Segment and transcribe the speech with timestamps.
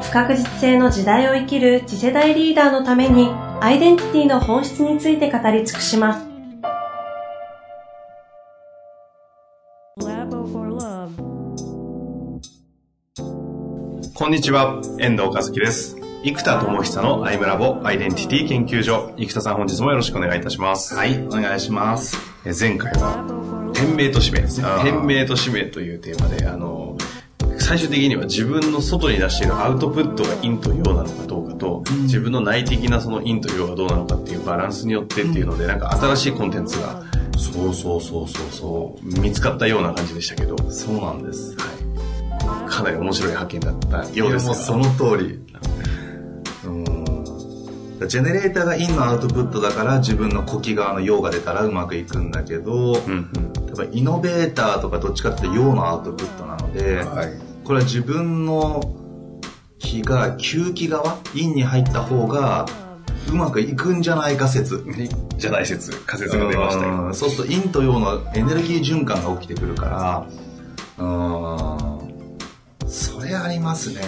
[0.00, 3.28] 不確実性の時代を生きる次世代リーダーのために
[3.60, 6.30] アイデンティティの本質について語り尽くします。
[14.14, 15.96] こんにちは、遠藤和樹です。
[16.22, 19.14] 生田智久のアイムラボアイデンティティ研究所。
[19.16, 20.94] 生田さん本日もよろしくお願いいたします。
[20.94, 22.18] はい、お願いします。
[22.44, 23.24] え前回は、
[23.74, 24.66] 天命と使命ですね。
[24.82, 26.79] 天命と使命というテーマで、あの、
[27.70, 37.00] 最終的には自分の外に出しているアウトプットが陰と陽なのかどうかと、うん、自分の内的なその陰と陽がどうなのかっていうバランスによってっていうので、うん、なんか新しいコンテンツが、
[37.38, 40.56] そうそうそうそうそう、見つかったような感じでしたけど。
[40.68, 41.54] そうなんです。
[41.56, 41.70] はい
[42.68, 44.54] かなり面白い発見だったようですが。
[44.54, 45.40] その通り。
[48.08, 53.30] ジェネレーターがインのアウトプットだから自分の呼気側の陽が出たらうまくいくんだけど、うん
[53.76, 58.82] うん、イノベーターとかどっちかっていうと陽のアウトプットなので、はい、これは自分の
[59.78, 62.66] 気が吸気側、インに入った方が
[63.28, 64.84] うまくいくんじゃないか説。
[65.36, 67.14] じゃない説、仮説が出ましたけど。
[67.14, 70.26] そうすると陰と陽のエネルギー循環が起きてくるか
[70.98, 71.06] ら、う
[72.86, 74.00] んそれありますね。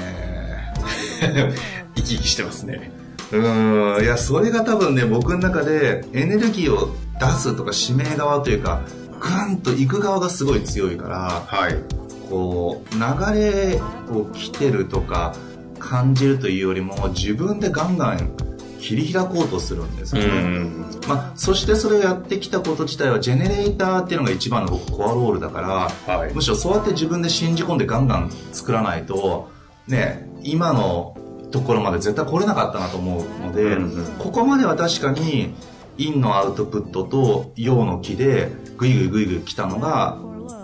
[1.94, 2.90] 生き生きしてますね。
[3.30, 8.80] うん、いや、それが多分ね、僕の中でエネルギーを出すとか指名側というか、
[9.20, 12.02] グンと行く側がすごい強いから、はい。
[12.32, 13.80] こう、流れ
[14.10, 15.34] を来てるとか
[15.78, 18.34] 感じるというよりも、自分でガンガン
[18.80, 20.66] 切り開こうとするんですよね。
[21.06, 25.60] まあ、そしてそれをやってきたこと自体はジェネレーターっていうのが一番のコアロールだか
[26.06, 29.50] ら、はい、むしろそうやって自分で信じ込んでガンガン作らないと、
[29.86, 31.16] ね、今の
[31.50, 35.54] ところまで絶対来れなかったなと思うので、うんうん、ここまでは確かに
[35.98, 40.18] 陰のアウトプットと陽の木でグイグイグイグイ来たのが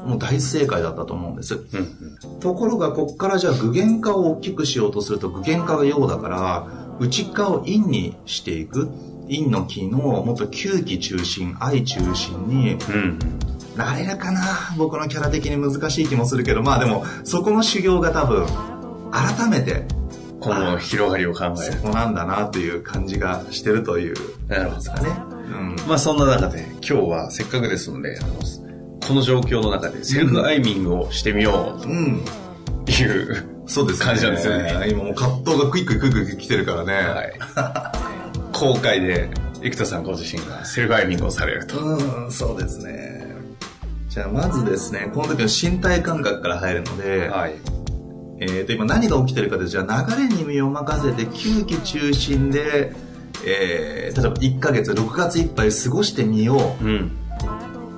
[0.07, 1.63] もう大正解だったと思うんです、うん
[2.33, 6.67] うん、ところがこっからじゃあ具現化を大きくしようとすると具現化が陽だから
[6.99, 8.89] 内側を陰にしていく。
[9.31, 12.79] 陰の気のもっと吸気中心愛中心に、
[13.77, 14.41] なれるかな？
[14.79, 16.63] 僕のキャラ的に難しい気もするけど。
[16.63, 18.47] まあでもそこの修行が多分
[19.11, 19.85] 改めて
[20.41, 21.75] この広がりを考える。
[21.75, 24.17] そこなんだなという感じがしてるという。
[24.49, 24.93] なるほど。
[24.95, 25.11] ね、
[25.45, 28.41] うん、まあそんな中で今日はせっかくですのであの
[29.09, 34.89] この状況の中でセルフアイミングをしてみようという、うんそうです、ね、感じなんですよね。
[34.91, 36.95] 今もう葛藤がクイッククイック来てるからね。
[36.95, 37.39] はい。
[38.53, 39.29] 公開で、
[39.63, 41.79] 生田さんご自身がセルフアイミングをされると。
[41.79, 43.27] うん、そうですね。
[44.09, 47.57] じゃあまずですね、この時の身体感覚から入るので、はい。
[48.41, 52.93] えっ、ー、と、今何が起きてるかで、じゃあ流れに身を任せて、吸気中心で、
[53.45, 56.85] えー、例えば1ヶ月、6月いっぱい過ごしてみよう。
[56.85, 57.13] うん。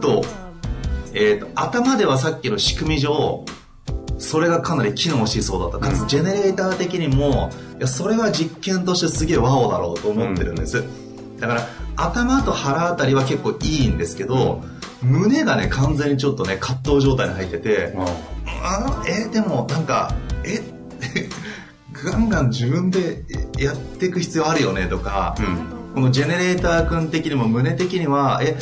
[0.01, 0.25] と、
[1.15, 3.45] えっ、ー、と、頭ではさっきの仕組み上、
[4.19, 5.91] それがかなり機能しそうだった。
[5.91, 10.85] かつジェネレーター的にもいやそれは実験としてすげえワオだろうと思ってるんです、
[11.39, 11.67] だから
[11.97, 14.63] 頭と腹あたりは結構いいんですけど、
[15.03, 17.95] 胸がね完全にちょっとね葛藤状態に入ってて、
[18.63, 20.61] あえでもなんかえ
[22.13, 23.25] ガンガン自分で
[23.59, 28.57] やっていく必要あるよねとか、うん、このジェネレーター君的にも胸的にはえ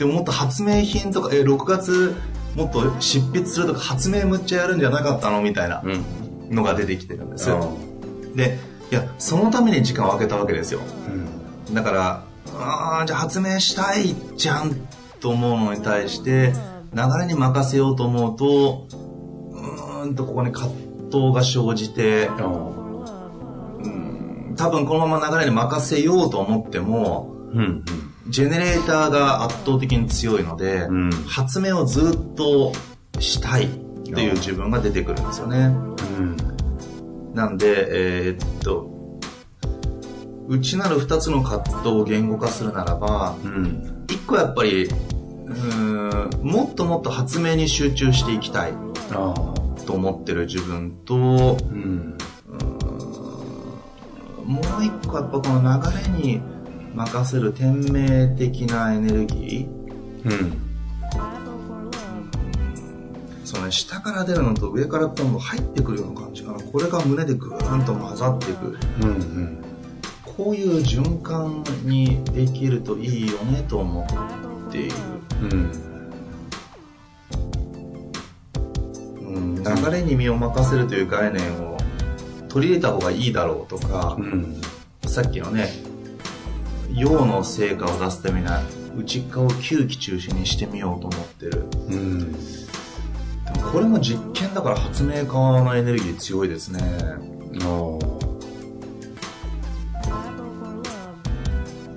[0.00, 2.16] でももっと発明品とかえ6月
[2.56, 5.82] もっと執筆するとか発明むっちゃやるんじゃなかったのみたいな
[6.48, 7.76] のが出てきてるんですよ、
[8.22, 8.58] うん、で
[8.90, 10.80] いやそのために時間を空けたわけですよ、
[11.68, 12.24] うん、だから
[12.54, 14.74] ああじゃあ発明したいじゃん
[15.20, 16.54] と思うのに対して
[16.94, 18.86] 流れに任せようと思うと
[19.50, 20.72] うーんとここに葛
[21.12, 22.32] 藤が生じて、う
[23.86, 32.72] ん、多分このまま流れに任せようと思っても、うんうんジェネレーターが圧倒的に強いので、うん、発明をずっと
[33.18, 33.68] したい
[34.04, 35.74] という自分が出てくるんですよね。
[36.18, 36.36] うん、
[37.34, 37.86] なんで、
[38.26, 38.90] えー、っと、
[40.48, 48.72] 内なる2つの葛藤を言語化するならば、うん、1個やっぱり、うんもっともっと発明に集中していきたい
[49.10, 51.18] と思ってる自分と、う
[51.74, 52.16] ん、
[54.44, 56.40] もう1個やっぱこの流れに
[56.94, 60.58] 任せる天命的なエネルギー、うん、
[63.44, 66.58] そのね、下から出るのと上から今度入ってくるような感じかな。
[66.60, 68.76] これが胸でぐーんと混ざっていく。
[69.02, 69.64] うんうん、
[70.24, 74.06] こういう循環にできるといいよねと思
[74.68, 74.96] っている。
[79.22, 81.78] うん、流れに身を任せるという概念を
[82.48, 84.60] 取り入れた方がいいだろうとか、うん、
[85.06, 85.68] さっきのね、
[86.94, 88.62] 陽の成果を出すためには
[88.96, 91.64] 内側を吸気中心にしてみようと思ってる。
[91.88, 92.34] うん
[93.72, 96.80] これも実験だから発明家のエネルギー強いですね。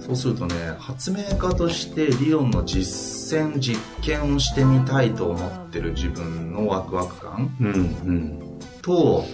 [0.03, 9.25] そうするとね、発明家として理論の実践、実験をしてみたいと思ってる自分のワクワク感、うんうん、と、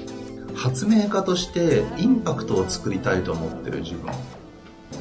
[0.55, 4.11] 発明家としてインパクトを作りたいと思ってる自分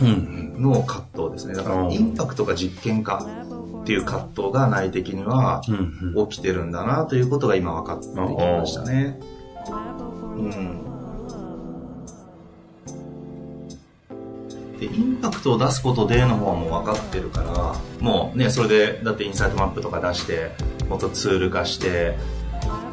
[0.01, 1.55] の葛藤ですね。
[1.55, 3.19] だからインパクトが実験家
[3.83, 5.63] っていう葛藤が内的には
[6.29, 9.19] 起きてるんだなということが今分かってきましたね。
[10.37, 10.89] うん。
[14.79, 20.53] で、インパクトを出すことでの方はもう分かってるから、もうね、それで、だってインサイトマップとか出して、
[20.89, 22.17] もっとツール化して、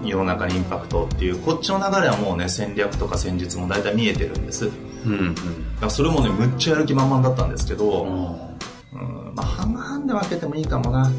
[0.03, 4.71] 世の中にインパクトっていう、こっちの流れはもうね、戦略とか戦術も大体見えてるんです。
[5.05, 5.35] うん、
[5.83, 5.89] うん。
[5.89, 11.11] それもね、むっちゃやる気満々だったんですけど、うん、まあ半々で分けてもいいかもな。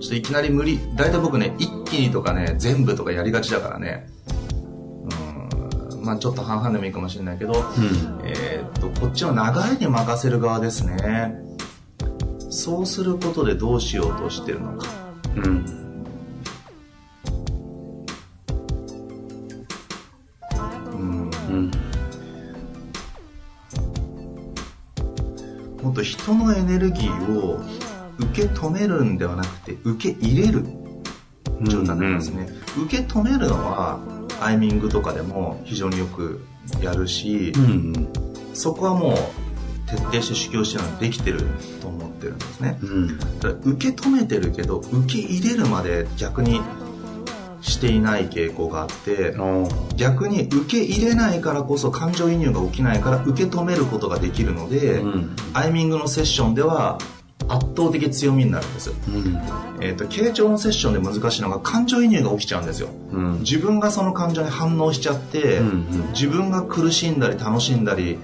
[0.00, 0.80] ちょっといきなり無理。
[0.96, 4.06] 大体僕ね、一気にとかね、全部とかやりがちだからね。
[5.92, 9.40] うん、まあちょっと半々でもいいかもしれないけど、うん、えー、っと、こっちの流
[9.78, 11.34] れに任せる側ですね。
[12.50, 14.86] そうすることでどうしようとしてるのか。
[15.36, 15.83] うん。
[26.24, 27.60] 人のエネルギーを
[28.18, 30.64] 受け止めるんではなくて受け入れる
[31.64, 34.00] 状態になりますね、うんうん、受け止めるのは
[34.40, 36.42] アイミングとかでも非常によく
[36.80, 37.66] やるし、うんう
[37.98, 38.08] ん、
[38.54, 39.16] そこはもう
[39.90, 41.42] 徹底して修行してるのできてる
[41.82, 46.62] と思ってるんですね、うん、だから受け止めてるけど受け入れるまで逆に
[47.64, 49.34] していない傾向があって
[49.96, 56.98] 逆に受け入れないからこそ感情移入が起きないから受け止めることができるので、うん、アイミングのセッションでは
[57.48, 59.36] 圧倒的強みになるんです、うん、
[59.82, 68.18] えっ、ー、と傾聴のセッションで難しいのが感情移入が起きちゃうんですよ、うん、自分がその感情に反応しちゃって、うんうん、自分が苦しんだり楽しんだり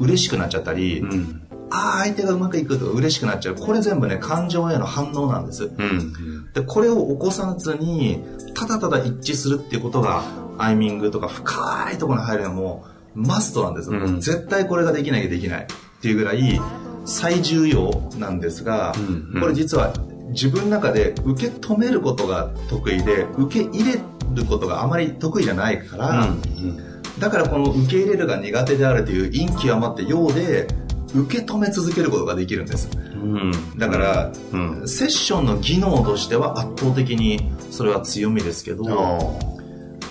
[0.00, 1.42] 嬉しくなっちゃったり、うん。
[1.70, 3.54] ああ、相手がうまくいくとか嬉しくなっちゃう。
[3.54, 5.64] これ全部ね、感情への反応なんです。
[5.64, 8.24] うん、で、これを起こさずに、
[8.58, 10.24] ただただ一致するっていうことが、
[10.58, 12.84] アイミングとか深いところに入るのも、
[13.14, 15.66] マストなんです、うん、絶対これができなきゃできないっ
[16.00, 16.60] ていうぐらい、
[17.04, 19.94] 最重要なんですが、うんうん、これ実は
[20.30, 24.00] 自分の中で受け止めることが得意で、受け入れ
[24.34, 26.78] ることがあまり得意じゃないから、うんうん、
[27.18, 30.66] だからこの受け入れるが苦手であるという陰極まってようで、
[31.14, 39.38] 受け止め続けることができるんです、うん、だから、うん、セッションの技能としては圧倒的にそれは強みですけど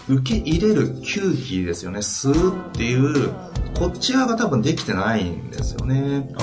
[0.10, 2.00] 受け入れる吸気ですよね。
[2.00, 3.30] 吸うっていう
[3.78, 6.34] こっち側が多分できてないんですよね。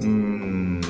[0.00, 0.80] うん。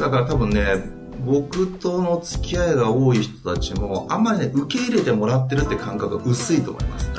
[0.00, 0.90] だから多分ね
[1.24, 7.12] 僕との付き合いが多い人たちもあんまりね受け入れてもらってるって感覚が薄いと思います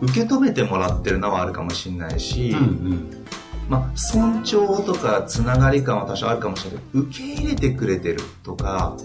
[0.00, 3.24] 受け止めてもらってるのはあるかもしれないし、うんうん
[3.68, 8.96] まあ、尊重とかつながり感は多少あるかもしれないけど受け入れてくれてるとか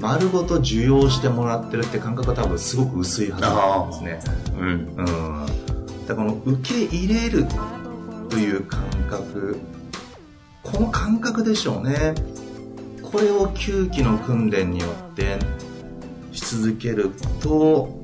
[0.00, 3.42] 丸ごと受容してもらってるって感覚は多分すごく薄いはず
[4.02, 4.54] なんですね。
[4.58, 4.68] うん。
[4.68, 6.06] うん。
[6.06, 7.46] だからこの受け入れる
[8.30, 9.58] という感覚、
[10.62, 12.14] この感覚でしょうね。
[13.02, 15.38] これを吸気の訓練によって
[16.32, 17.10] し続ける
[17.42, 17.99] と、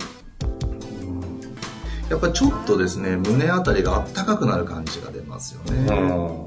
[2.08, 6.46] やっぱりちょっとですね胸あたりがあったかくなる感じが出ますよね、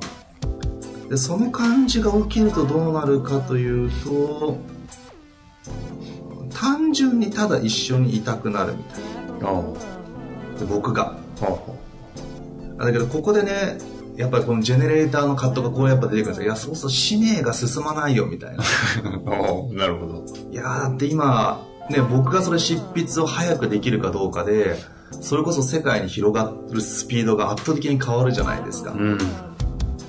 [1.09, 4.57] でその感じが起きるとどうなるかというと
[6.53, 9.03] 単純にただ一緒にいたくなるみたい
[9.41, 9.63] な
[10.59, 11.17] で僕が
[12.77, 13.77] だけどここでね
[14.19, 16.43] やっぱりこのジェネレーターのカットがこうやっぱ出てくるんですよ。
[16.43, 18.57] いや、そうすると使命が進まないよ、みたいな。
[19.71, 20.25] なるほど。
[20.51, 24.77] いやだって今、ね、僕がそれ執筆を早くできるかどうかで、
[25.21, 28.91] それこそ世界に広がるスピードが圧倒的に変わるじゃないですか。
[28.91, 29.17] うん、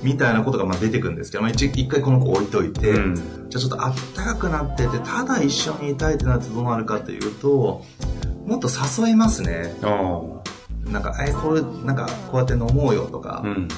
[0.02, 3.24] みたいなことがまあ出てくるんですけど、まあ、一一回この子置いといて、うん、じゃ
[3.56, 7.84] あちょっとあったかくなってて、ただ一緒にいたいってなってどうなるかというと、
[8.46, 9.74] もっと誘いますね。
[10.84, 13.68] なんか、え、これ、なんか、こうやって飲もうよとか、うん、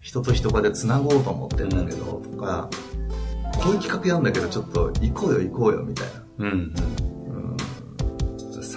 [0.00, 2.68] 人と人がで繋ごうと思ってんだけど、とか、
[3.58, 6.06] こういう企画やるんだけど、ちょっと行こうよ行こうよみたい
[6.38, 6.46] な。
[6.46, 6.98] うんうん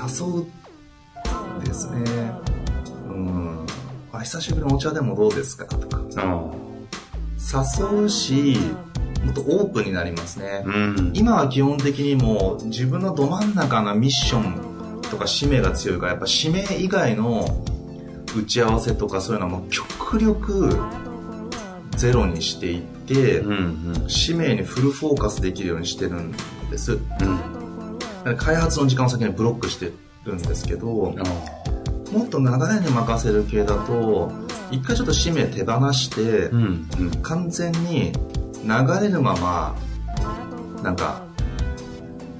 [0.01, 0.45] 誘う
[1.71, 2.01] ですね。
[3.07, 3.65] うん。
[4.11, 5.65] あ、久しぶりのお茶でもどうですか？
[5.65, 6.01] とか。
[7.39, 8.57] 誘うし、
[9.23, 17.63] もっとオープンになりますね、うん、今は基本的にもう自分のど真ん中のミッションとか使命が強いからやっぱ使命以外の
[18.35, 20.75] 打ち合わせとかそういうのはもう極力
[21.97, 26.33] ゼロにしていって、うんうん、使命にフルフォーカスできるようにしてるん
[26.71, 26.95] です、う
[28.31, 29.91] ん、開発の時間を先にブロックして
[30.25, 34.31] るんですけどもっと流れに任せる系だと
[34.69, 36.89] 一回ちょっと使命手放して、うん。
[36.99, 38.11] うん、完全に
[38.63, 38.69] 流
[39.01, 39.75] れるまま
[40.83, 41.21] なんか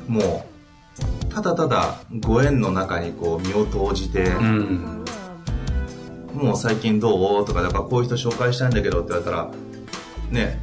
[0.08, 0.46] も
[1.30, 5.06] うただただご縁の中にこう身を投じて、うん、
[6.34, 7.46] もう最近どう？
[7.46, 9.50] とかだからこういう人紹介したいんだけどって言われたら
[10.30, 10.62] ね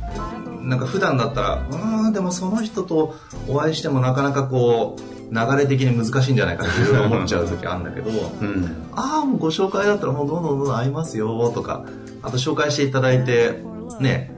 [0.61, 3.15] なんか普段だったらうんでもその人と
[3.49, 11.85] お会いしてもなかなかこう流れ的に難しいんじゃないかって思っちゃう時あるんだけど、うん、ああもうご紹介だったらもうどんどんどんどん会いますよとか
[12.23, 13.61] あと紹介していただいて
[14.01, 14.33] ね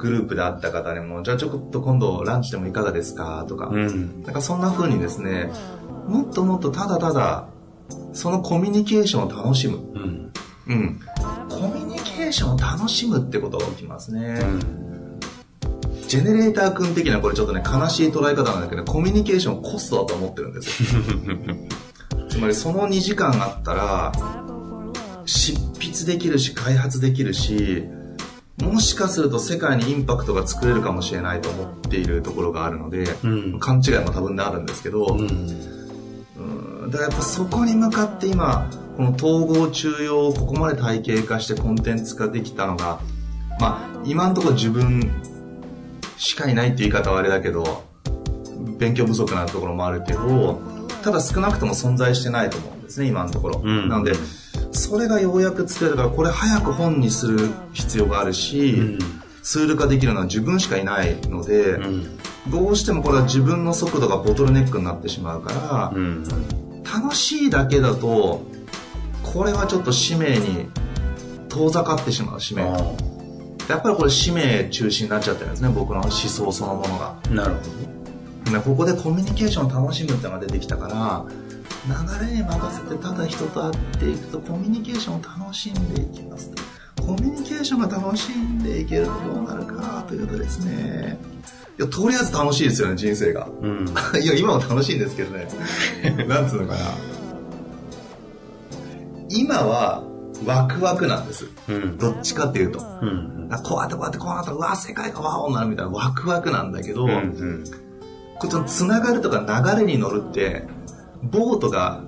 [0.00, 5.50] グループで会った方にも、じゃあちょっと今度ランチでもいかがですかとか、うん、なんかそんな風にですね、
[6.06, 7.48] もっともっとただただ、
[8.12, 9.76] そのコミュニケーションを楽しむ。
[9.76, 10.32] うん。
[10.68, 11.00] うん。
[11.48, 14.40] コミュニケーションを楽しむってことが起きますね。
[14.40, 14.89] うん、
[16.10, 21.02] ジェネレーター君的なこれちょっとね、悲しい捉え方なんだけど、コミュニケーションコストだと思ってるんですよ。
[22.28, 24.12] つまりその2時間あったら、
[25.24, 27.84] 執筆できるし、開発できるし、
[28.60, 43.00] もしかすると世界にインパクトが作れるかもしれないと思っているところがあるので、うん、勘違いも多分あるんですけど、うん、だからやっぱそこに向かって今この統合中庸をここまで体系化してコンテンツ化できたのが
[43.60, 45.10] まあ今のところ自分
[46.20, 47.84] しかいないって言い方はあれだけど
[48.78, 50.60] 勉強不足なところもあるけど
[51.02, 54.12] ただ少なくとも存在してないと思うんですね今のところ、うん、なので
[54.70, 58.98] それがようやく作れるからこれ早く本にする必要があるし、うん、
[59.42, 62.18] ツール化できるのは自分しかいないので、うん、
[62.50, 66.24] どうしてもこれは自分の速度がボトルネックになってしまうから、うん、
[66.84, 68.42] 楽しいだけだと
[69.22, 70.68] これはちょっと使命に
[71.48, 72.64] 遠ざかってしまう使命
[73.70, 77.16] やっぱりこれ使命中心になっちゃってるんですね僕の思想そのものが。
[77.30, 78.60] なるほど。
[78.62, 81.24] ここでコミュニケーションを楽しむってのが出てきたから
[81.86, 86.50] 流れに任せてただ人と会っていくとコミュニケーションを楽しんでいきます
[86.96, 91.18] コミュニケーションが楽しんでいけるとどうなるかというとですね。
[91.78, 93.86] いやとりあえず楽しいですよね人生が、うん、
[94.22, 95.48] いや今は楽しいんですけどね。
[96.28, 96.80] なんつうのかな。
[99.30, 100.02] 今は
[100.44, 107.10] ワクワクなんです、うん、どっちかっていうと、うん、こうやってこうやってこうなったらうわ世界がワオになるみたいなワクワクなんだけど、うん。
[107.10, 107.64] うん、
[108.38, 110.64] こっちのつながるとか流れに乗るって
[111.22, 112.02] ボートが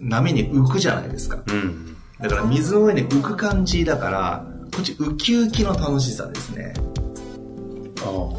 [0.00, 1.42] 波に浮くじゃないですか。
[1.46, 6.74] うん、だから水の上に浮く感じだから、こっちウキウキの楽しさですね。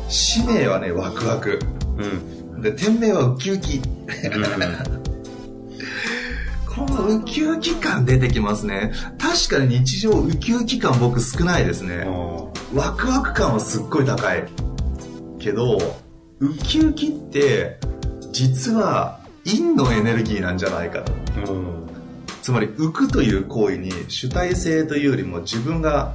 [0.07, 1.59] 使命はね、ワクワク。
[1.97, 3.77] うん、で、天命はウキウキ。
[3.77, 5.06] うん、
[6.77, 8.91] このウキウキ感出てきますね。
[9.17, 12.05] 確かに日常ウキウキ感僕少ないですね。
[12.73, 14.45] ワクワク感はすっごい高い。
[15.39, 15.77] けど、
[16.39, 17.79] ウキウキって
[18.31, 21.13] 実は陰のエネルギーなんじゃないかと、
[21.51, 21.87] うん、
[22.41, 26.13] つまり浮くという行為に主体性というよりも自分が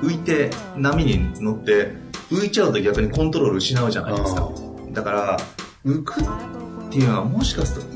[0.00, 1.92] 浮いて波に乗って
[2.30, 4.50] 浮いちゃうと逆にコントロール失うじゃないですか
[4.92, 5.38] だから
[5.84, 7.93] 浮くっていうのはもしかすると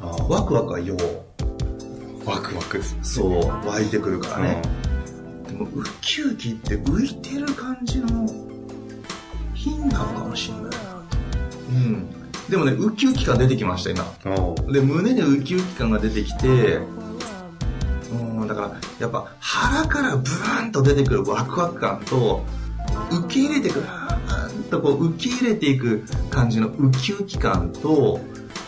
[0.00, 0.96] ワクワクは陽
[2.24, 4.62] ワクワクね、そう湧いてくるからね、
[5.46, 8.08] でもウキウキって浮いてる感じの
[9.54, 10.70] 陰なのかもしれないな
[11.70, 12.06] うん。
[12.48, 14.04] でもね、ウキウキ感出てきました、今。
[14.72, 16.80] で、胸にウキウキ感が出てきて、
[18.12, 22.44] うん、だから、やっぱ腹からブーンと出てくるワクワク感と、
[23.10, 28.20] 受け入れてくる、ーとこう受け入れていく感じのウキウキ感と、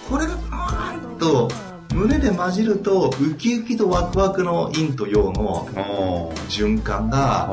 [0.09, 0.37] これが
[1.21, 1.49] と
[1.95, 5.69] 胸で混じると、ウキウキとワクワクの陰と陽の
[6.49, 7.53] 循環が、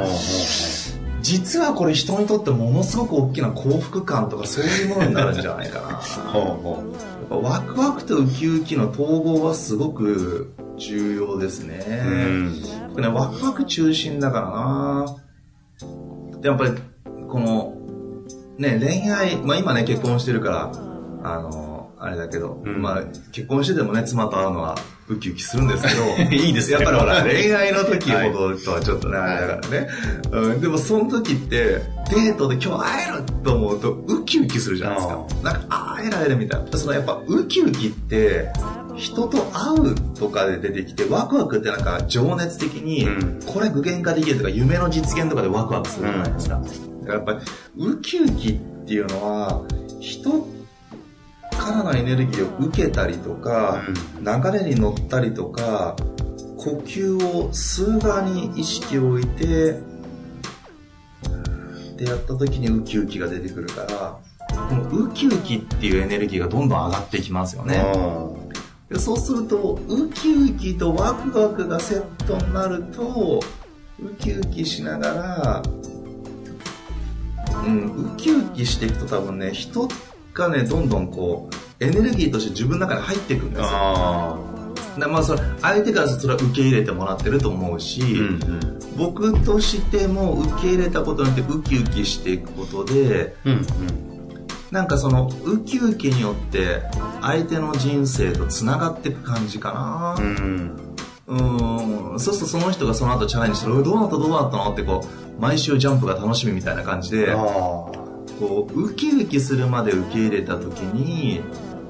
[1.21, 6.01] 実はこれ人にとってものすごく大きな幸福感とかそういうものになるんじゃないかな。
[7.35, 11.83] ワクワクとウキウキの統合はすごく重要ですね、
[12.89, 15.17] 僕ねワクワク中心だからな。
[16.43, 16.71] やっぱり
[17.27, 17.73] この
[18.57, 20.71] ね恋愛まあ今ね結婚してるから
[21.23, 21.66] あの
[21.99, 24.75] あれだけど、うん、まあ結婚しててもね妻と会うのは
[25.09, 25.93] ウキウキするんですけ
[26.27, 26.73] ど、 いいですね。
[26.73, 29.87] やっぱりほら、 恋愛の時ほどとはちょっとね、あれだからね。
[30.31, 35.25] うん、でもその時って、デートで今日会えると思うと、ウキウキするじゃないですか。
[35.43, 36.77] なんか、会えられるみたいな。
[36.77, 38.51] そのやっぱ、ウキウキって、
[38.95, 43.07] 人と会うとかで出てきて、ワクワクってなんか情熱的に、
[43.45, 46.61] これ具現化できるとか、夢の実現とかでワクワクするじゃないですか。
[47.07, 47.39] やっぱり、
[47.77, 49.61] ウキウキっていうのは、
[50.01, 50.56] 人
[51.67, 53.81] からのエネルギーを受けたりとか、
[54.19, 55.95] 流れに乗ったりとか、
[56.57, 59.79] 呼吸を吸う側に意識を置いて、
[61.97, 64.17] でやった時にウキウキが出てくるから、
[64.69, 67.83] このウキウキっていうエネルギーがどんどん上がっていきますよね。
[68.89, 73.41] でそうすると、ウキウキとワクワクがセットになると、
[73.99, 75.63] ウキウキしながら、
[77.65, 79.87] うん、ウキウキしていくと多分ね、人
[80.37, 84.37] がね、どんどんこう、エネルギーとして自分の中に入っていくんですよ。
[84.97, 93.65] でまあそれ相手からそれは受け入れてもらってると思うし、うんうん、僕としても受け入れたことによってウキウキしていくことで、うんうん、
[94.71, 96.81] なんかそのウキウキによって
[97.21, 100.15] 相手の人生とつながっていく感じかな。
[100.17, 100.95] うん
[101.27, 102.19] うん。
[102.19, 105.05] そうするとその人がその後チャレンジして「どうなったどうなったの?」ってこ
[105.37, 107.35] う毎週ジャンプが楽しみみたいな感じで
[108.39, 111.41] こうウキウキするまで受け入れた時に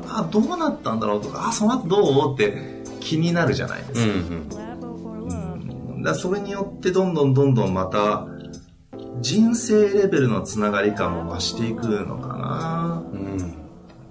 [0.07, 4.49] あどうなったんだろうとかあその後どうって気になるじゃないですか、うん
[5.95, 8.27] うん、だそれによってどんどんどんどんまた
[9.19, 13.03] 人生レベルのつながり感も増していくのかな。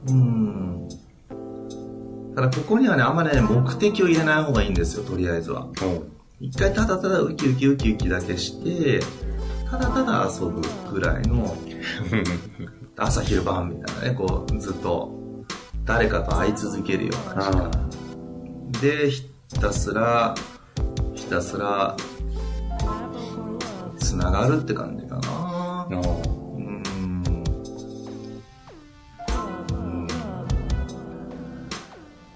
[0.08, 0.88] うん、
[2.34, 5.68] ただここにはねあんまりね目的を入れない方がいいんですよとりあえずは、
[6.40, 9.00] 一回ただただウキウキウキウキだけして
[9.70, 11.56] ただただ遊ぶぐらいの
[12.96, 15.12] 朝昼晩みたいなねこうずっと
[15.85, 17.87] 誰かと会い続けるような時間。
[18.80, 19.25] でひ
[19.61, 20.35] たすら
[21.14, 21.96] ひたすら
[23.99, 25.87] つながるって感じかな。
[25.90, 26.12] うん。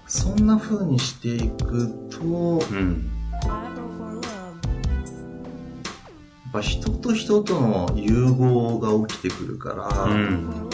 [0.07, 3.10] そんな風にしていくと、うん、
[6.51, 10.69] ぱ人と人との融合が起きてくるから、うん、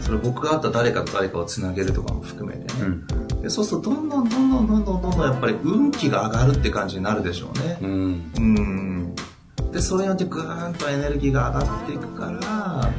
[0.00, 3.06] それ僕が会った誰かと誰かをつなげるとかも含めてね、うん
[3.44, 7.78] でそうするとどんどんどんどんどんどんどんどんやっぱり運気が上がるって感じになるでしょうね。
[7.82, 8.32] うん。
[8.38, 9.14] うん
[9.70, 12.90] で、それによってぐーんとエネルギーが上がっていくから、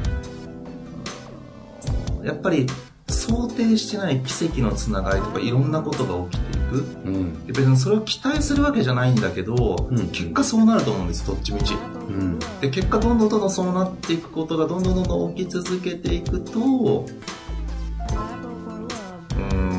[2.22, 2.66] やっぱり
[3.08, 6.76] 想定してない奇跡のつながりとかいろんなことが起きていく。
[7.06, 11.74] うん、で別にそれを期待するわけじゃないんだけど、うん、結果そうなると思うんです、どっちみち。
[12.08, 17.06] うん、で、結果どんどんどんどんそうなっていくことがどんどんどんどん起き続けていくと、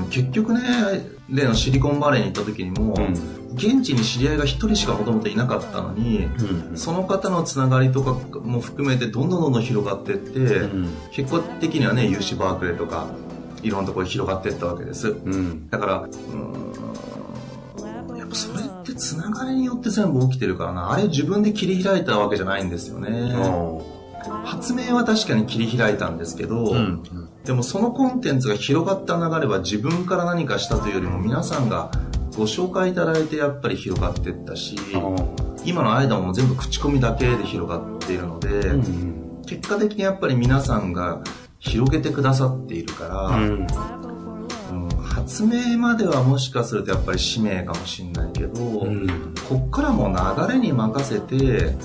[0.09, 0.61] 結局ね
[1.29, 3.13] 例のシリコンバレーに行った時にも、うん、
[3.55, 13.07] 現地に知り合いが1人しかもともといなかったのに、うん、その方のつながりとかも含めてどんどんどんどん広がっていって、うん、結果的にはね UC バークレーとか
[13.61, 15.15] いろんなところに広がっていったわけです、
[15.69, 15.93] だから
[18.17, 18.63] やっぱそれ
[18.97, 20.91] つながりによって全部起きてるからな。
[20.91, 23.33] あれ自分で切り開いたわけじゃないんですよね。
[24.43, 27.03] 発明は確かに切り開いたんですけど、うん
[27.45, 31.91] でもそのコンテンツが広がった流れは自分から何かしたというよりも皆さんが
[32.35, 34.75] ご紹介いただいてやっぱり広がっていったし
[35.63, 41.21] 今の間も全部口コミだけで広がっているので、うん、結果的にやっぱり皆さんが
[41.59, 43.67] 広げてくださっているから、うん、うん、
[45.27, 51.75] 発明まではもしかするとやっぱり使命かもしれないけど、うん、こっからもう流れに任せて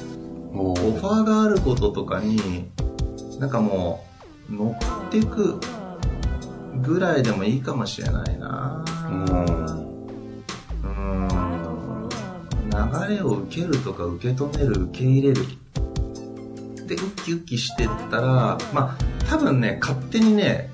[0.54, 2.70] オファーがあることとかに
[3.40, 4.06] なんかも
[4.48, 5.58] う乗っていく
[6.82, 8.84] ぐらいでもいいかもしれないな。
[9.10, 9.82] うん。
[12.70, 15.44] 流れを受けるとか受け止める受け入れる。
[16.86, 20.71] でウキウキしてったらまあ多分ね勝手にね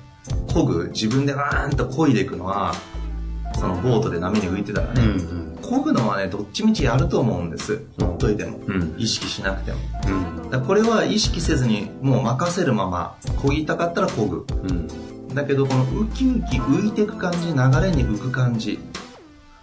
[0.49, 2.73] 漕ぐ自分でわーんと漕いでいくのは
[3.55, 7.83] そのボートで波に浮いてたらね、うんうん漕ぐのはね、どっちみちやると思うんです。
[7.99, 8.57] ほっといても。
[8.65, 9.77] うん、意識しなくても。
[10.51, 14.47] うん、これは意識せずに、もう任せるまま、漕ぎたかったら漕ぐ。
[14.63, 18.79] うん、だけど、このウキウキ浮いていく感じ、流れに浮く感じ。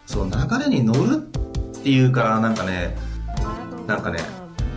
[0.06, 2.96] そう、流れに乗るっていうから、なんかね、
[3.88, 4.20] なんかね、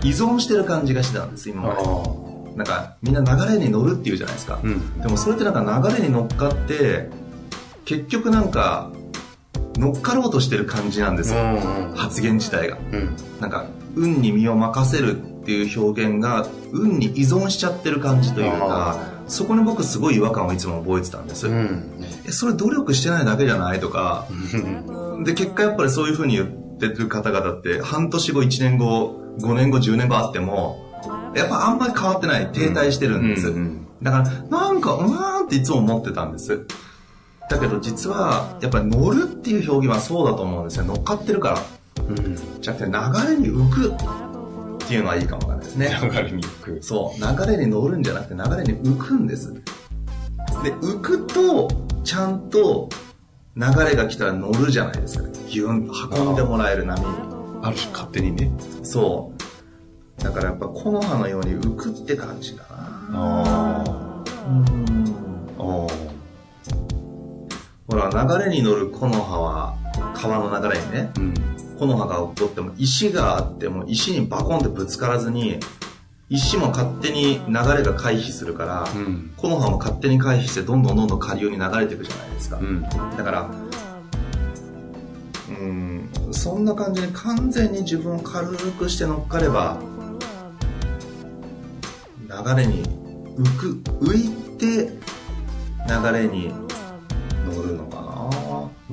[0.03, 2.28] 依存してる感じがしてたんです、今まで。
[2.59, 4.59] なんか、みんな流れに乗るっていうじゃないですか。
[4.61, 7.09] うん、でもそれってなんか流れに乗っかって、
[7.85, 8.91] 結局なんか、
[9.77, 21.93] 乗っかろうとしてる感じなんですよ、うんうん、発言自体が、うん、なんか運に身を任せるっていう表現が運に依存しちゃってる感じというかそこに僕すごい違和感をいつも覚えてたんです、うん、
[22.27, 24.27] えそれ努力してないだけじゃないとか。
[25.23, 30.88] で結果やっぱりそういうふうに言ってる方々って半年後1年後5年後10年後あっても
[31.35, 33.53] やっぱあんまり変わってない停滞してるんです、
[34.01, 36.65] だからなんかうーんっていつも思ってたんです
[37.49, 40.85] だけど実は、やっぱり乗るっていう表現はそうだと思うんですよ。
[40.85, 41.49] 乗っかってるか
[41.97, 42.03] ら。
[42.03, 42.61] うん。
[42.61, 45.99] じゃなくて流れに浮くっていうのはいいかもわかんないですね。
[45.99, 46.83] 流れに浮く。
[46.83, 47.19] そう。
[47.19, 49.51] 流れに乗るんじゃなくて流れに浮くんです。
[49.53, 49.61] で、
[50.73, 51.69] 浮くと、
[52.03, 52.89] ちゃんと
[53.55, 55.27] 流れが来たら乗るじゃないですか。
[55.49, 57.07] ギュンと運んでもらえる波に。
[57.63, 58.51] ある種勝手にね。
[58.83, 59.38] そう。
[60.19, 62.69] だからやっぱ木の葉のように浮くって感じだな。
[63.13, 64.23] ああ。
[64.47, 65.19] うん。
[67.87, 69.75] ほら、流れに乗る木の葉は、
[70.13, 71.33] 川の流れにね、うん、
[71.79, 75.59] 木の葉が起こっても、石があっても、石にバコンってぶつからずに、
[76.29, 83.49] 石も勝手に流れが回避するから、うん、木の葉も勝手に回避してどんどんどんどん下流に流れていくじゃないですか、うん、だから
[85.49, 89.79] うんそんな感じに完全に自分を軽くして乗っかれば
[92.45, 92.83] 流れに
[93.35, 94.65] 浮く浮いて
[95.87, 96.53] 流れに
[97.45, 98.09] 乗るのかな。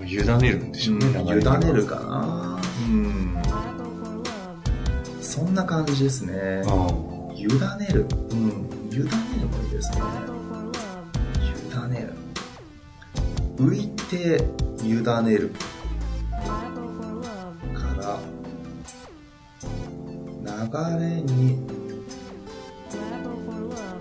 [0.05, 2.61] 委ねるんでしょうね、うん、委ねるかな。
[2.89, 3.37] うん。
[5.21, 6.63] そんな感じですね。
[7.37, 8.07] 委ねる。
[8.31, 8.69] うん。
[8.91, 9.05] 委ね
[9.41, 9.99] るもいいですね。
[11.41, 12.15] 委ねる。
[13.57, 14.45] 浮いて
[14.83, 15.53] 委ねる。
[17.75, 18.19] から
[20.47, 21.76] 流れに、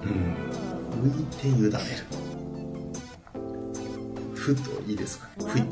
[0.05, 0.11] うん、
[1.09, 1.71] 浮いて委ねる
[4.35, 5.27] ふといいですか？
[5.37, 5.43] ね。
[5.47, 5.63] ふい。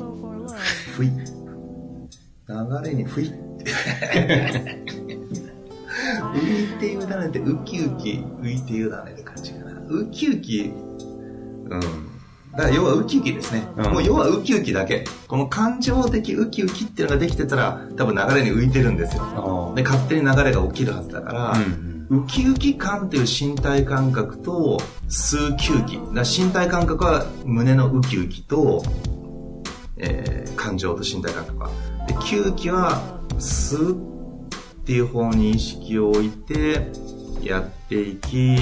[0.96, 1.08] ふい。
[1.08, 3.72] 流れにふいって。
[6.34, 9.80] 浮いて委ねて、ウキウキ浮いて委ねる感じかな。
[9.88, 11.80] ウキウキ、うん。
[12.52, 13.68] だから要はウキウキですね。
[13.76, 15.04] うん、もう要はウキウキだけ。
[15.28, 19.72] この感情的ウキウキっていうのができてたら、多分流れに浮いてるんですよ。
[19.76, 25.96] で、勝手に流れが起きるはずだから、うんウキウキ感っていう身体感覚と、吸う吸気。
[26.14, 28.84] だ身体感覚は胸のウキウキと、
[29.96, 31.70] えー、感情と身体感覚は。
[32.06, 33.02] で、吸気は
[33.38, 36.86] 吸うっていう方に意識を置いて、
[37.42, 38.58] やっていき、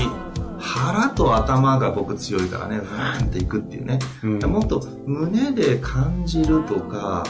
[0.58, 3.98] 腹と頭が僕強いからね、ふーんっていくっていうね。
[4.24, 7.24] うん、もっと胸で感じるとか、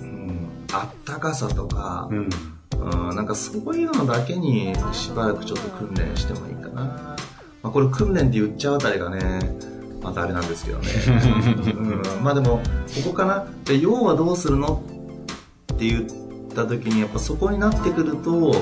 [0.00, 7.16] うん、あったかさとか、うんうん、なんかそういうのだけにしばらくちょっと訓練してもいいかな。
[7.62, 9.56] まあ、これ訓練って言っちゃうあたりがね、
[10.02, 10.88] またあれなんですけどね。
[12.18, 12.60] うん、まあでも、
[13.02, 13.46] ここかな。
[13.64, 14.82] で、要はどうするの
[15.72, 16.06] って言っ
[16.54, 18.54] た時に、やっぱそこになってくると、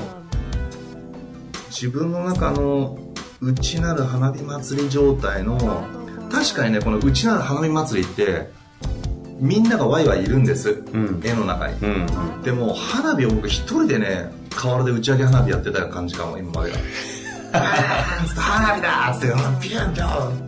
[1.69, 2.97] 自分の中の
[3.41, 5.57] 内なる花火祭り状態の、
[6.31, 8.51] 確かにね、この内なる花火祭りって、
[9.43, 12.05] みんながワイワイいるんです、うん、絵の中に、うん
[12.37, 16.77] うん、でも花火を僕一人でね河原で打ち上げ花火やってた感じかも今までが
[18.35, 19.93] 花火だっつって、ピュンピュン、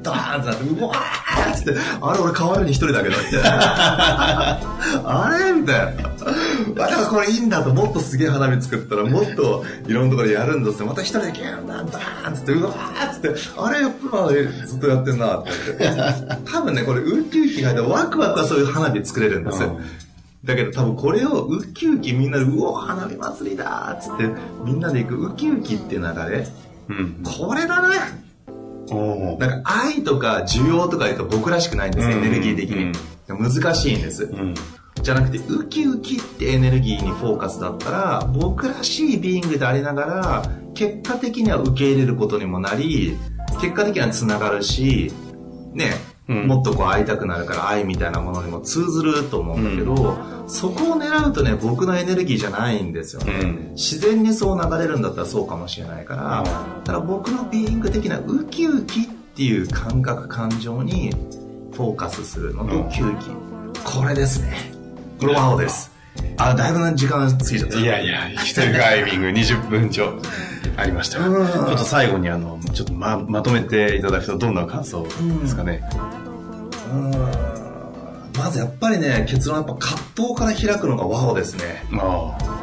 [0.01, 4.59] ドーンってなって、うわーっつって、あれ俺変わるに一人だけど、みたいな。
[5.05, 5.53] あれ？
[5.53, 6.09] みたいな。
[6.75, 14.29] だからこれいいんだと、もっとすげえ花火作ったら、もっといろんなところでやるんだって、また一人でギュン、ダン、ダーンっつって、うわーっつって、あれやっぱ
[14.65, 15.51] ずっとやってんなって
[16.51, 19.79] 多分ね、これウキウキが入ってワクワクはそういう花火作れるんですよ。
[20.43, 24.29] だけど多分これをウキウキみんなで、うお花火祭りだっつって、
[24.63, 26.47] みんなで行くウキウキって流れ。
[26.87, 27.95] うん、これだね
[29.39, 32.93] なんか愛とか需要とか言うと僕らしくないんです、エネルギー的に。
[33.27, 34.29] 難しいんです。
[35.01, 43.17] じゃなくて、ウキウキってエネルギーにフォーカスだったら、僕らしいビーイングでありながら、結果的には受け入れることにもなり、
[43.61, 45.11] 結果的には繋がるし、
[45.73, 45.91] ね、
[46.27, 53.33] うん、もっとこう会いたくなるから愛みたいなものにも通ずると思うんだけど、うん、そこを狙うとね、僕のエネルギーじゃないんですよね。
[53.41, 56.43] うん、自然にそう流れるんだったらそうかもしれないから、
[56.83, 59.05] だから僕のビーイング的なウキウキっ
[59.35, 61.11] ていう感覚、感情に
[61.73, 63.29] フォーカスするのとウキウキ。
[63.83, 64.74] これですね。
[65.19, 65.91] これワオです。
[66.37, 67.79] あ、だいぶ時間過ぎちゃった。
[67.79, 70.19] いやいや、一人ガイビング20分超。
[70.77, 75.81] ありましたちょっと最後にあの、ちょっとままとめていただくとどんな感想ですかね。
[76.91, 77.11] うん
[78.37, 81.85] まずやっぱりね、結論やっぱ葛藤から開くのがワオですね。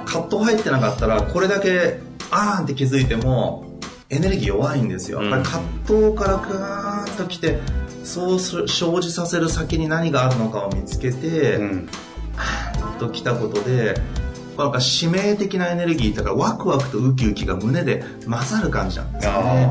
[0.05, 1.99] 葛藤入ってなかったら、これだけ、
[2.31, 3.79] あーんって気づいても、
[4.11, 5.23] エネルギー弱いんですよ。
[5.23, 7.59] やっぱり葛藤からグーンと来て、
[8.05, 11.89] そう生じさせる先に何があるのかを見つけて、うん
[12.99, 13.95] と来たことで、
[14.57, 19.71] なんか使命的なエネルギーだからワクワクとウキウキが胸で混ざる感じなんですよね。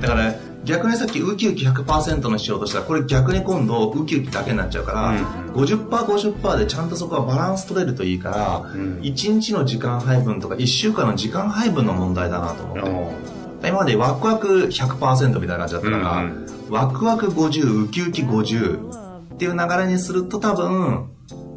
[0.00, 0.34] だから、
[0.64, 13.34] 逆にさっきウキウキ100%のしようとしたらこれ逆に今度ウキウキだけになっちゃうから、うん、50%50% 50でちゃんとそこはバランス取れるといいから、うん、1日の時間配分とか1週間の時間配分の問題だなと思って。
[13.68, 21.10] 今までワクワク100%みたいな感じだったから、うんうん、ワクワク50ウキウキ50ってっていう流れにすると多分、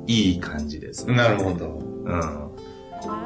[0.07, 1.79] いい感じです、なるほど。
[2.05, 2.47] うん。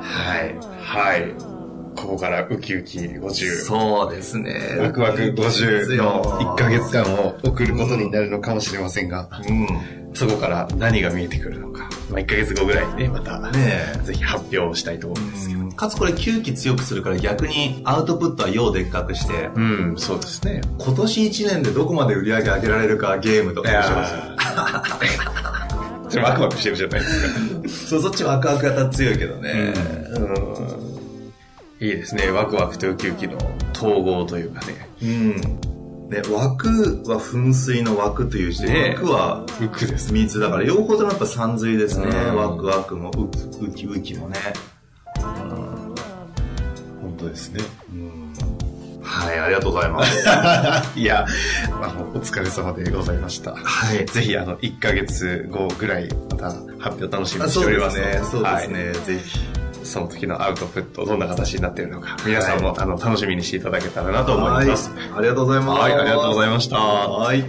[0.01, 0.55] はい。
[0.81, 1.51] はい。
[1.95, 3.63] ここからウキウキ50。
[3.63, 4.77] そうですね。
[4.79, 7.03] ワクワク50の1ヶ月間。
[7.03, 10.11] 間を送ることになるのかもしれませんが、うん。
[10.13, 11.89] そこから何が見えてくるのか。
[12.09, 15.59] まあ、1ヶ月後ぐらいにね、また、ねぜひ発表したいと思うんですけど。
[15.61, 19.61] うんかつこれ吸気強くするから逆にアウトプットは要でっかくして、う
[19.93, 20.61] ん、そうですね。
[20.77, 25.40] 今年1年でどこまで売り上げ上げられるかゲームとかいや面白いです
[26.17, 27.87] よーそれワクワクしてるじゃないですか。
[27.89, 29.73] そう、そっちワクワク型強いけどね。
[30.15, 30.91] うん
[31.81, 32.29] いいですね。
[32.29, 33.37] ワクワクとウキウキの
[33.73, 34.87] 統合というかね。
[35.01, 35.35] うん。
[36.11, 36.67] ね、枠
[37.07, 40.13] は噴水の枠という字で、ね枠はウクです。
[40.13, 42.05] 水だから、両方ともやっぱ山水ですね。
[42.05, 44.37] うんワクワクもウキウキウキもね。
[47.01, 47.61] 本当ですね。
[49.11, 50.25] はい、ありがとうございます。
[50.97, 51.25] いや、
[51.81, 53.51] あの、お疲れ様でございました。
[53.51, 54.05] はい。
[54.05, 56.45] ぜひ、あの、1ヶ月後ぐらい、また
[56.79, 58.23] 発表楽しみあにしておりますすのでね。
[58.23, 58.93] そうですはいね。
[58.93, 59.39] ぜひ。
[59.83, 64.89] その時のアウトプット、どんな形になっているのか、皆さんも、あの、楽しみにしていただけたらなと思います。
[64.91, 65.81] はいありがとうございます。
[65.81, 67.43] はいありがとうございましたはい。